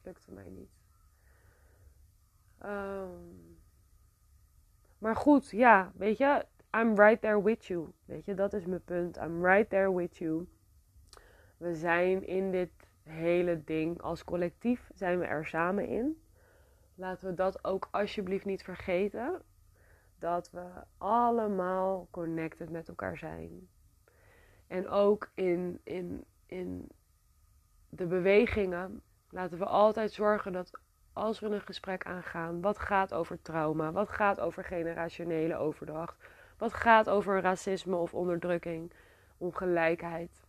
lukte 0.02 0.32
mij 0.32 0.48
niet. 0.50 0.70
Um, 2.64 3.58
maar 4.98 5.16
goed, 5.16 5.50
ja, 5.50 5.92
weet 5.94 6.18
je, 6.18 6.46
I'm 6.76 6.94
right 6.94 7.20
there 7.20 7.42
with 7.42 7.66
you. 7.66 7.92
Weet 8.04 8.24
je, 8.24 8.34
dat 8.34 8.52
is 8.52 8.66
mijn 8.66 8.84
punt. 8.84 9.16
I'm 9.16 9.44
right 9.46 9.70
there 9.70 9.94
with 9.94 10.16
you. 10.16 10.48
We 11.56 11.74
zijn 11.74 12.26
in 12.26 12.50
dit 12.50 12.70
hele 13.02 13.64
ding 13.64 14.00
als 14.00 14.24
collectief, 14.24 14.90
zijn 14.94 15.18
we 15.18 15.24
er 15.24 15.46
samen 15.46 15.86
in. 15.86 16.22
Laten 16.94 17.28
we 17.28 17.34
dat 17.34 17.64
ook 17.64 17.88
alsjeblieft 17.90 18.44
niet 18.44 18.62
vergeten. 18.62 19.42
Dat 20.24 20.50
we 20.50 20.70
allemaal 20.98 22.08
connected 22.10 22.70
met 22.70 22.88
elkaar 22.88 23.16
zijn. 23.16 23.68
En 24.66 24.88
ook 24.88 25.30
in, 25.34 25.80
in, 25.82 26.24
in 26.46 26.88
de 27.88 28.06
bewegingen 28.06 29.02
laten 29.28 29.58
we 29.58 29.64
altijd 29.64 30.12
zorgen 30.12 30.52
dat 30.52 30.70
als 31.12 31.40
we 31.40 31.46
een 31.46 31.60
gesprek 31.60 32.06
aangaan, 32.06 32.60
wat 32.60 32.78
gaat 32.78 33.14
over 33.14 33.42
trauma, 33.42 33.92
wat 33.92 34.08
gaat 34.08 34.40
over 34.40 34.64
generationele 34.64 35.56
overdracht, 35.56 36.28
wat 36.58 36.72
gaat 36.72 37.08
over 37.08 37.40
racisme 37.40 37.96
of 37.96 38.14
onderdrukking, 38.14 38.92
ongelijkheid. 39.36 40.46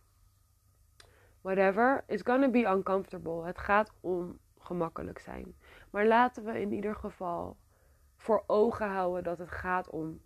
Whatever, 1.40 2.04
it's 2.06 2.22
gonna 2.22 2.48
be 2.48 2.64
uncomfortable. 2.64 3.44
Het 3.44 3.58
gaat 3.58 3.92
ongemakkelijk 4.00 5.18
zijn. 5.18 5.56
Maar 5.90 6.06
laten 6.06 6.44
we 6.44 6.60
in 6.60 6.72
ieder 6.72 6.94
geval 6.94 7.56
voor 8.16 8.44
ogen 8.46 8.88
houden 8.88 9.24
dat 9.24 9.38
het 9.38 9.50
gaat 9.50 9.90
om, 9.90 10.20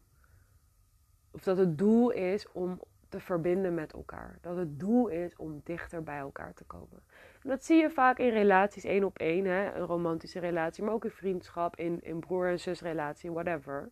of 1.31 1.43
dat 1.43 1.57
het 1.57 1.79
doel 1.79 2.11
is 2.11 2.53
om 2.53 2.81
te 3.09 3.21
verbinden 3.21 3.75
met 3.75 3.93
elkaar. 3.93 4.39
Dat 4.41 4.57
het 4.57 4.81
doel 4.81 5.09
is 5.09 5.37
om 5.37 5.61
dichter 5.65 6.03
bij 6.03 6.19
elkaar 6.19 6.55
te 6.55 6.65
komen. 6.65 7.03
En 7.43 7.49
dat 7.49 7.65
zie 7.65 7.81
je 7.81 7.91
vaak 7.91 8.19
in 8.19 8.29
relaties 8.29 8.85
één 8.85 9.05
op 9.05 9.19
één, 9.19 9.47
een 9.47 9.87
romantische 9.87 10.39
relatie, 10.39 10.85
maar 10.85 10.95
ook 10.95 11.05
in 11.05 11.11
vriendschap, 11.11 11.77
in, 11.77 12.03
in 12.03 12.21
broer- 12.21 12.49
en 12.49 12.61
zusrelatie, 12.61 13.33
whatever. 13.33 13.91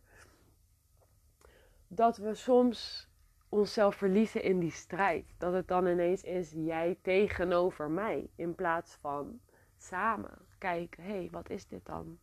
Dat 1.89 2.17
we 2.17 2.35
soms 2.35 3.09
onszelf 3.49 3.95
verliezen 3.95 4.43
in 4.43 4.59
die 4.59 4.71
strijd. 4.71 5.35
Dat 5.39 5.53
het 5.53 5.69
dan 5.69 5.87
ineens 5.87 6.23
is 6.23 6.53
jij 6.57 6.99
tegenover 7.03 7.91
mij 7.91 8.31
in 8.35 8.55
plaats 8.55 8.95
van 8.95 9.41
samen. 9.77 10.39
Kijk, 10.59 10.97
hé, 11.01 11.03
hey, 11.03 11.29
wat 11.31 11.51
is 11.51 11.67
dit 11.67 11.87
dan? 11.87 12.19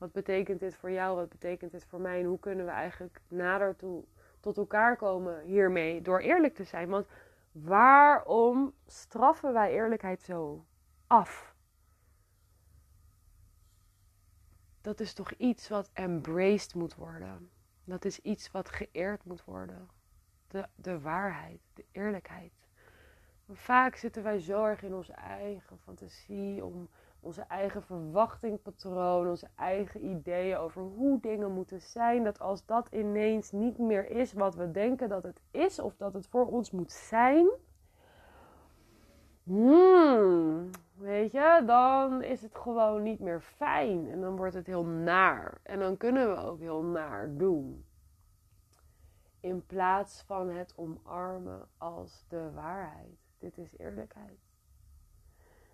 Wat 0.00 0.12
betekent 0.12 0.60
dit 0.60 0.74
voor 0.74 0.90
jou? 0.90 1.16
Wat 1.16 1.28
betekent 1.28 1.72
dit 1.72 1.84
voor 1.84 2.00
mij? 2.00 2.20
En 2.20 2.26
hoe 2.26 2.38
kunnen 2.38 2.64
we 2.64 2.70
eigenlijk 2.70 3.20
nader 3.28 3.76
toe 3.76 4.04
tot 4.40 4.56
elkaar 4.56 4.96
komen 4.96 5.40
hiermee 5.42 6.02
door 6.02 6.20
eerlijk 6.20 6.54
te 6.54 6.64
zijn. 6.64 6.88
Want 6.88 7.06
waarom 7.52 8.74
straffen 8.86 9.52
wij 9.52 9.72
eerlijkheid 9.72 10.22
zo 10.22 10.64
af? 11.06 11.54
Dat 14.80 15.00
is 15.00 15.12
toch 15.12 15.32
iets 15.32 15.68
wat 15.68 15.90
embraced 15.92 16.74
moet 16.74 16.94
worden. 16.94 17.50
Dat 17.84 18.04
is 18.04 18.20
iets 18.20 18.50
wat 18.50 18.68
geëerd 18.68 19.24
moet 19.24 19.44
worden. 19.44 19.88
De, 20.48 20.68
de 20.74 21.00
waarheid, 21.00 21.60
de 21.74 21.84
eerlijkheid. 21.92 22.52
vaak 23.48 23.96
zitten 23.96 24.22
wij 24.22 24.38
zo 24.38 24.64
erg 24.64 24.82
in 24.82 24.94
onze 24.94 25.12
eigen 25.12 25.78
fantasie 25.78 26.64
om 26.64 26.88
onze 27.20 27.42
eigen 27.42 27.82
verwachtingpatroon, 27.82 29.28
onze 29.28 29.48
eigen 29.56 30.04
ideeën 30.04 30.56
over 30.56 30.82
hoe 30.82 31.20
dingen 31.20 31.52
moeten 31.52 31.80
zijn. 31.80 32.24
Dat 32.24 32.38
als 32.38 32.66
dat 32.66 32.88
ineens 32.92 33.52
niet 33.52 33.78
meer 33.78 34.10
is 34.10 34.32
wat 34.32 34.54
we 34.54 34.70
denken 34.70 35.08
dat 35.08 35.22
het 35.22 35.40
is, 35.50 35.78
of 35.78 35.96
dat 35.96 36.14
het 36.14 36.26
voor 36.26 36.46
ons 36.46 36.70
moet 36.70 36.92
zijn. 36.92 37.48
Hmm, 39.42 40.70
weet 40.94 41.32
je, 41.32 41.62
dan 41.66 42.22
is 42.22 42.42
het 42.42 42.54
gewoon 42.54 43.02
niet 43.02 43.20
meer 43.20 43.40
fijn. 43.40 44.10
En 44.10 44.20
dan 44.20 44.36
wordt 44.36 44.54
het 44.54 44.66
heel 44.66 44.84
naar. 44.84 45.60
En 45.62 45.78
dan 45.78 45.96
kunnen 45.96 46.30
we 46.30 46.36
ook 46.36 46.58
heel 46.58 46.82
naar 46.82 47.36
doen. 47.36 47.84
In 49.40 49.66
plaats 49.66 50.22
van 50.22 50.48
het 50.48 50.72
omarmen 50.76 51.68
als 51.78 52.24
de 52.28 52.50
waarheid. 52.54 53.18
Dit 53.38 53.58
is 53.58 53.78
eerlijkheid. 53.78 54.38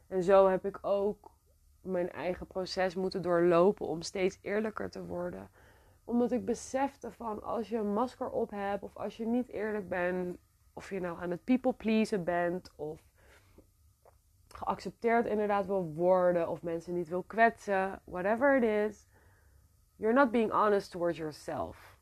En 0.07 0.23
zo 0.23 0.49
heb 0.49 0.65
ik 0.65 0.79
ook 0.83 1.36
mijn 1.87 2.11
eigen 2.11 2.47
proces 2.47 2.95
moeten 2.95 3.23
doorlopen 3.23 3.87
om 3.87 4.03
steeds 4.03 4.39
eerlijker 4.43 4.91
te 4.91 5.05
worden. 5.05 5.51
Omdat 6.05 6.33
ik 6.33 6.45
besefte 6.45 7.11
van 7.11 7.43
als 7.43 7.69
je 7.69 7.77
een 7.77 7.93
masker 7.93 8.31
op 8.31 8.51
hebt 8.51 8.83
of 8.83 8.97
als 8.97 9.17
je 9.17 9.27
niet 9.27 9.49
eerlijk 9.49 9.89
bent, 9.89 10.39
of 10.73 10.91
je 10.91 11.01
nou 11.01 11.23
aan 11.23 11.31
het 11.31 11.45
people 11.45 11.73
pleasen 11.73 12.25
bent 12.25 12.73
of 12.77 13.01
geaccepteerd 14.49 15.27
inderdaad 15.27 15.67
wil 15.67 15.93
worden 15.95 16.49
of 16.49 16.63
mensen 16.63 16.95
niet 16.95 17.09
wil 17.09 17.23
kwetsen, 17.23 18.01
whatever 18.05 18.57
it 18.57 18.63
is, 18.63 19.07
you're 19.97 20.15
not 20.15 20.31
being 20.31 20.51
honest 20.51 20.91
towards 20.91 21.19
yourself. 21.19 21.99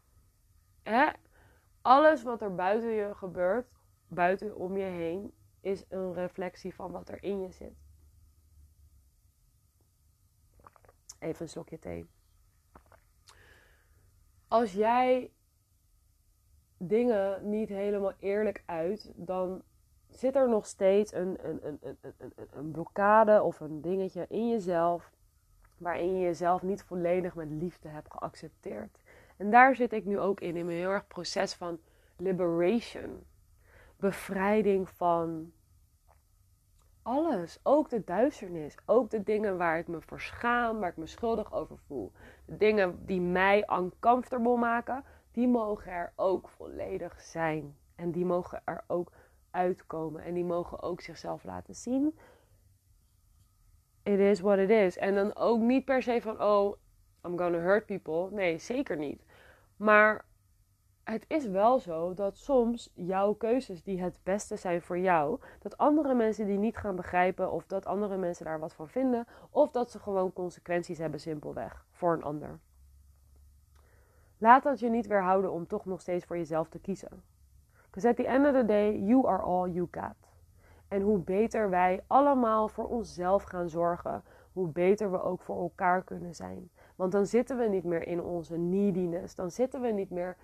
Hè? 0.83 1.07
Alles 1.83 2.23
wat 2.23 2.43
er 2.43 2.55
buiten 2.55 2.91
je 2.91 3.15
gebeurt, 3.15 3.67
buiten 4.09 4.57
om 4.57 4.77
je 4.77 4.85
heen, 4.85 5.33
is 5.61 5.85
een 5.89 6.15
reflectie 6.15 6.75
van 6.75 6.91
wat 6.91 7.09
er 7.09 7.23
in 7.23 7.41
je 7.41 7.51
zit. 7.51 7.84
Even 11.25 11.43
een 11.43 11.49
slokje 11.49 11.79
thee. 11.79 12.07
Als 14.49 14.73
jij 14.73 15.31
dingen 16.77 17.51
niet 17.51 17.69
helemaal 17.69 18.13
eerlijk 18.19 18.63
uit, 18.67 19.13
dan 19.15 19.63
zit 20.09 20.37
er 20.37 20.49
nog 20.49 20.67
steeds 20.67 21.13
een, 21.13 21.39
een, 21.49 21.67
een, 21.67 21.79
een, 21.83 22.15
een, 22.19 22.49
een 22.51 22.71
blokkade 22.71 23.43
of 23.43 23.61
een 23.61 23.81
dingetje 23.81 24.27
in 24.29 24.49
jezelf. 24.49 25.13
Waarin 25.79 26.17
je 26.17 26.25
jezelf 26.25 26.63
niet 26.63 26.83
volledig 26.83 27.35
met 27.35 27.51
liefde 27.51 27.89
hebt 27.89 28.13
geaccepteerd. 28.13 28.99
En 29.37 29.51
daar 29.51 29.77
zit 29.77 29.93
ik 29.93 30.05
nu 30.05 30.19
ook 30.19 30.41
in, 30.41 30.57
in 30.57 30.67
mijn 30.67 30.79
heel 30.79 30.91
erg 30.91 31.07
proces 31.07 31.55
van 31.55 31.79
liberation. 32.17 33.27
Bevrijding 33.97 34.89
van 34.89 35.53
alles. 37.05 37.59
Ook 37.63 37.91
de 37.91 38.05
duisternis. 38.05 38.77
Ook 38.87 39.11
de 39.11 39.23
dingen 39.23 39.57
waar 39.57 39.79
ik 39.79 39.89
me 39.89 40.01
voor 40.01 40.21
schaam, 40.21 40.79
waar 40.79 40.91
ik 40.91 40.97
me 40.97 41.07
schuldig 41.07 41.53
over 41.53 41.79
voel. 41.79 42.13
De 42.47 42.57
dingen 42.57 43.07
die 43.07 43.21
mij 43.21 43.69
uncomfortable 43.73 44.57
maken, 44.57 45.05
die 45.33 45.49
mogen 45.49 45.93
er 45.93 46.13
ook 46.17 46.49
volledig 46.49 47.21
zijn. 47.21 47.77
En 47.95 48.11
die 48.11 48.25
mogen 48.25 48.63
er 48.65 48.85
ook 48.87 49.13
uitkomen. 49.51 50.23
En 50.23 50.35
die 50.35 50.45
mogen 50.45 50.83
ook 50.83 51.01
zichzelf 51.01 51.45
laten 51.45 51.75
zien. 51.75 52.19
It 54.03 54.19
is 54.19 54.41
what 54.41 54.59
it 54.59 54.71
is. 54.71 54.97
En 54.97 55.15
dan 55.15 55.37
ook 55.37 55.61
niet 55.61 55.85
per 55.85 56.03
se 56.03 56.21
van, 56.23 56.43
oh, 56.43 56.77
I'm 57.27 57.39
gonna 57.39 57.59
hurt 57.59 57.87
people. 57.87 58.31
Nee, 58.31 58.59
zeker 58.59 58.97
niet. 58.97 59.25
Maar 59.77 60.25
het 61.05 61.25
is 61.29 61.47
wel 61.47 61.79
zo 61.79 62.15
dat 62.15 62.37
soms 62.37 62.91
jouw 62.95 63.33
keuzes 63.33 63.83
die 63.83 64.03
het 64.03 64.21
beste 64.23 64.57
zijn 64.57 64.83
voor 64.83 64.99
jou, 64.99 65.39
dat 65.59 65.79
andere 65.79 66.15
mensen 66.15 66.47
die 66.47 66.59
niet 66.59 66.77
gaan 66.77 66.97
begrijpen 66.97 67.53
of 67.53 67.67
dat 67.67 67.87
andere 67.87 68.17
mensen 68.17 68.45
daar 68.45 68.59
wat 68.59 68.75
van 68.75 68.89
vinden, 68.89 69.27
of 69.51 69.71
dat 69.71 69.91
ze 69.91 69.99
gewoon 69.99 70.33
consequenties 70.33 70.99
hebben 70.99 71.21
simpelweg 71.21 71.85
voor 71.91 72.13
een 72.13 72.23
ander. 72.23 72.59
Laat 74.39 74.63
dat 74.63 74.81
je 74.81 74.89
niet 74.89 75.07
weerhouden 75.07 75.53
om 75.53 75.67
toch 75.67 75.85
nog 75.85 76.01
steeds 76.01 76.25
voor 76.25 76.37
jezelf 76.37 76.69
te 76.69 76.79
kiezen. 76.79 77.23
Because 77.85 78.09
at 78.09 78.17
the 78.17 78.27
end 78.27 78.47
of 78.47 78.53
the 78.53 78.65
day, 78.65 78.99
you 78.99 79.27
are 79.27 79.43
all 79.43 79.71
you 79.71 79.89
got. 79.91 80.33
En 80.89 81.03
hoe 81.03 81.19
beter 81.19 81.71
wij 81.71 82.05
allemaal 82.07 82.69
voor 82.69 82.89
onszelf 82.89 83.43
gaan 83.43 83.69
zorgen, 83.69 84.23
hoe 84.53 84.69
beter 84.69 85.11
we 85.11 85.23
ook 85.23 85.41
voor 85.41 85.57
elkaar 85.57 86.03
kunnen 86.03 86.35
zijn. 86.35 86.71
Want 86.97 87.13
dan 87.13 87.27
zitten 87.27 87.59
we 87.59 87.65
niet 87.65 87.85
meer 87.85 88.07
in 88.07 88.23
onze 88.23 88.57
neediness. 88.57 89.35
Dan 89.35 89.51
zitten 89.51 89.81
we 89.81 89.89
niet 89.89 90.11
meer 90.11 90.37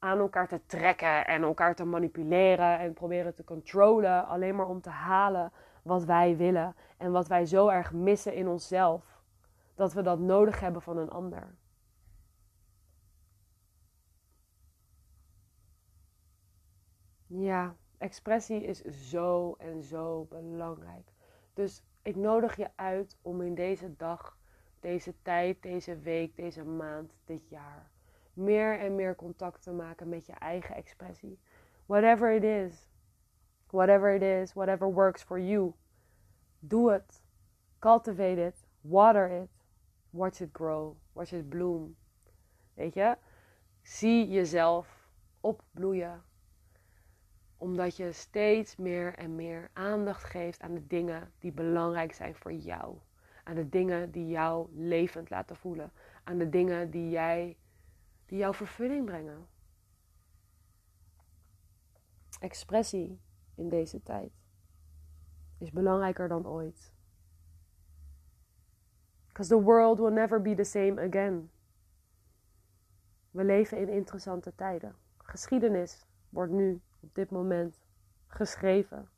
aan 0.00 0.18
elkaar 0.18 0.48
te 0.48 0.60
trekken 0.66 1.26
en 1.26 1.42
elkaar 1.42 1.74
te 1.74 1.84
manipuleren 1.84 2.78
en 2.78 2.92
proberen 2.92 3.34
te 3.34 3.44
controlen, 3.44 4.26
alleen 4.26 4.56
maar 4.56 4.68
om 4.68 4.80
te 4.80 4.90
halen 4.90 5.52
wat 5.82 6.04
wij 6.04 6.36
willen 6.36 6.76
en 6.96 7.12
wat 7.12 7.28
wij 7.28 7.46
zo 7.46 7.68
erg 7.68 7.92
missen 7.92 8.34
in 8.34 8.48
onszelf, 8.48 9.22
dat 9.74 9.92
we 9.92 10.02
dat 10.02 10.18
nodig 10.18 10.60
hebben 10.60 10.82
van 10.82 10.96
een 10.96 11.10
ander. 11.10 11.54
Ja, 17.26 17.76
expressie 17.98 18.62
is 18.64 18.82
zo 18.84 19.54
en 19.58 19.82
zo 19.82 20.24
belangrijk. 20.24 21.12
Dus 21.54 21.82
ik 22.02 22.16
nodig 22.16 22.56
je 22.56 22.70
uit 22.74 23.18
om 23.22 23.40
in 23.40 23.54
deze 23.54 23.96
dag, 23.96 24.38
deze 24.80 25.14
tijd, 25.22 25.62
deze 25.62 25.98
week, 25.98 26.36
deze 26.36 26.64
maand, 26.64 27.12
dit 27.24 27.48
jaar 27.48 27.90
meer 28.40 28.78
en 28.78 28.94
meer 28.94 29.14
contact 29.14 29.62
te 29.62 29.70
maken 29.72 30.08
met 30.08 30.26
je 30.26 30.32
eigen 30.32 30.74
expressie. 30.74 31.38
Whatever 31.86 32.32
it 32.32 32.44
is. 32.44 32.88
Whatever 33.70 34.14
it 34.14 34.22
is, 34.22 34.52
whatever 34.52 34.92
works 34.92 35.22
for 35.22 35.40
you. 35.40 35.72
Do 36.58 36.90
it. 36.90 37.22
Cultivate 37.78 38.46
it. 38.46 38.66
Water 38.80 39.42
it. 39.42 39.50
Watch 40.10 40.40
it 40.40 40.50
grow. 40.52 40.96
Watch 41.12 41.32
it 41.32 41.48
bloom. 41.48 41.96
Weet 42.74 42.94
je? 42.94 43.16
Zie 43.82 44.28
jezelf 44.28 45.08
opbloeien. 45.40 46.22
Omdat 47.56 47.96
je 47.96 48.12
steeds 48.12 48.76
meer 48.76 49.14
en 49.14 49.34
meer 49.34 49.70
aandacht 49.72 50.24
geeft 50.24 50.60
aan 50.60 50.74
de 50.74 50.86
dingen 50.86 51.32
die 51.38 51.52
belangrijk 51.52 52.12
zijn 52.12 52.34
voor 52.34 52.52
jou. 52.52 52.96
Aan 53.44 53.54
de 53.54 53.68
dingen 53.68 54.10
die 54.10 54.26
jou 54.26 54.68
levend 54.74 55.30
laten 55.30 55.56
voelen. 55.56 55.92
Aan 56.24 56.38
de 56.38 56.48
dingen 56.48 56.90
die, 56.90 57.10
jij, 57.10 57.56
die 58.30 58.38
jou 58.38 58.54
vervulling 58.54 59.04
brengen. 59.04 59.46
Expressie 62.40 63.20
in 63.54 63.68
deze 63.68 64.02
tijd 64.02 64.32
is 65.58 65.70
belangrijker 65.70 66.28
dan 66.28 66.46
ooit. 66.46 66.92
Because 69.26 69.48
the 69.48 69.62
world 69.62 69.98
will 69.98 70.12
never 70.12 70.42
be 70.42 70.54
the 70.54 70.64
same 70.64 71.00
again. 71.00 71.50
We 73.30 73.44
leven 73.44 73.78
in 73.78 73.88
interessante 73.88 74.54
tijden. 74.54 74.96
Geschiedenis 75.18 76.06
wordt 76.28 76.52
nu 76.52 76.80
op 77.00 77.14
dit 77.14 77.30
moment 77.30 77.80
geschreven. 78.26 79.08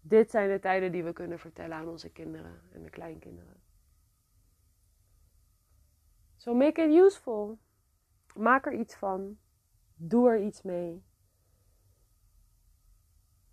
Dit 0.00 0.30
zijn 0.30 0.50
de 0.50 0.58
tijden 0.58 0.92
die 0.92 1.04
we 1.04 1.12
kunnen 1.12 1.38
vertellen 1.38 1.76
aan 1.76 1.88
onze 1.88 2.10
kinderen 2.10 2.60
en 2.72 2.82
de 2.82 2.90
kleinkinderen. 2.90 3.63
So 6.44 6.54
make 6.54 6.78
it 6.78 6.92
useful. 6.92 7.58
Maak 8.34 8.66
er 8.66 8.72
iets 8.72 8.94
van. 8.94 9.38
Doe 9.96 10.28
er 10.28 10.40
iets 10.40 10.62
mee. 10.62 11.04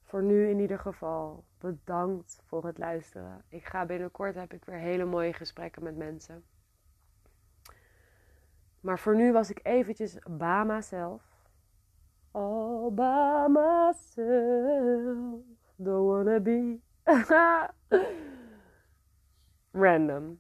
Voor 0.04 0.24
nu 0.24 0.50
in 0.50 0.60
ieder 0.60 0.80
geval, 0.80 1.46
bedankt 1.58 2.42
voor 2.46 2.66
het 2.66 2.78
luisteren. 2.78 3.44
Ik 3.48 3.66
ga 3.66 3.86
binnenkort 3.86 4.36
heb 4.36 4.54
ik 4.54 4.66
weer 4.66 4.78
hele 4.78 5.06
mooie 5.06 5.34
gesprekken 5.34 5.84
met 5.84 5.98
mensen. 5.98 6.44
Maar 8.80 9.00
voor 9.00 9.16
nu 9.16 9.32
was 9.32 9.50
ik 9.50 9.60
eventjes 9.64 10.18
Bama 10.30 10.82
zelf. 10.82 11.24
All 12.32 12.92
by 12.92 13.46
myself, 13.48 15.42
don't 15.76 16.08
wanna 16.08 16.40
be 16.40 16.80
random. 19.84 20.40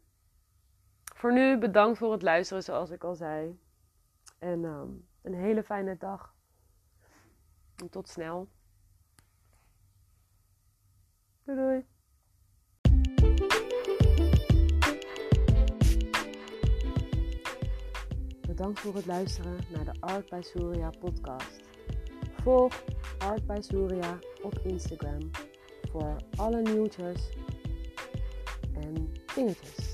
Voor 1.21 1.33
nu 1.33 1.57
bedankt 1.57 1.97
voor 1.97 2.11
het 2.11 2.21
luisteren, 2.21 2.63
zoals 2.63 2.89
ik 2.89 3.03
al 3.03 3.15
zei. 3.15 3.59
En 4.39 4.63
um, 4.63 5.07
een 5.21 5.33
hele 5.33 5.63
fijne 5.63 5.97
dag. 5.97 6.35
En 7.75 7.89
tot 7.89 8.09
snel. 8.09 8.47
Doei 11.43 11.57
doei. 11.57 11.85
Bedankt 18.47 18.79
voor 18.79 18.95
het 18.95 19.05
luisteren 19.05 19.59
naar 19.69 19.85
de 19.85 19.99
Art 19.99 20.29
by 20.29 20.41
Surya 20.41 20.89
podcast. 20.99 21.61
Volg 22.41 22.83
Art 23.17 23.47
by 23.47 23.59
Surya 23.59 24.19
op 24.41 24.59
Instagram 24.63 25.29
voor 25.91 26.15
alle 26.35 26.61
nieuwtjes 26.61 27.29
en 28.73 29.13
dingetjes. 29.35 29.90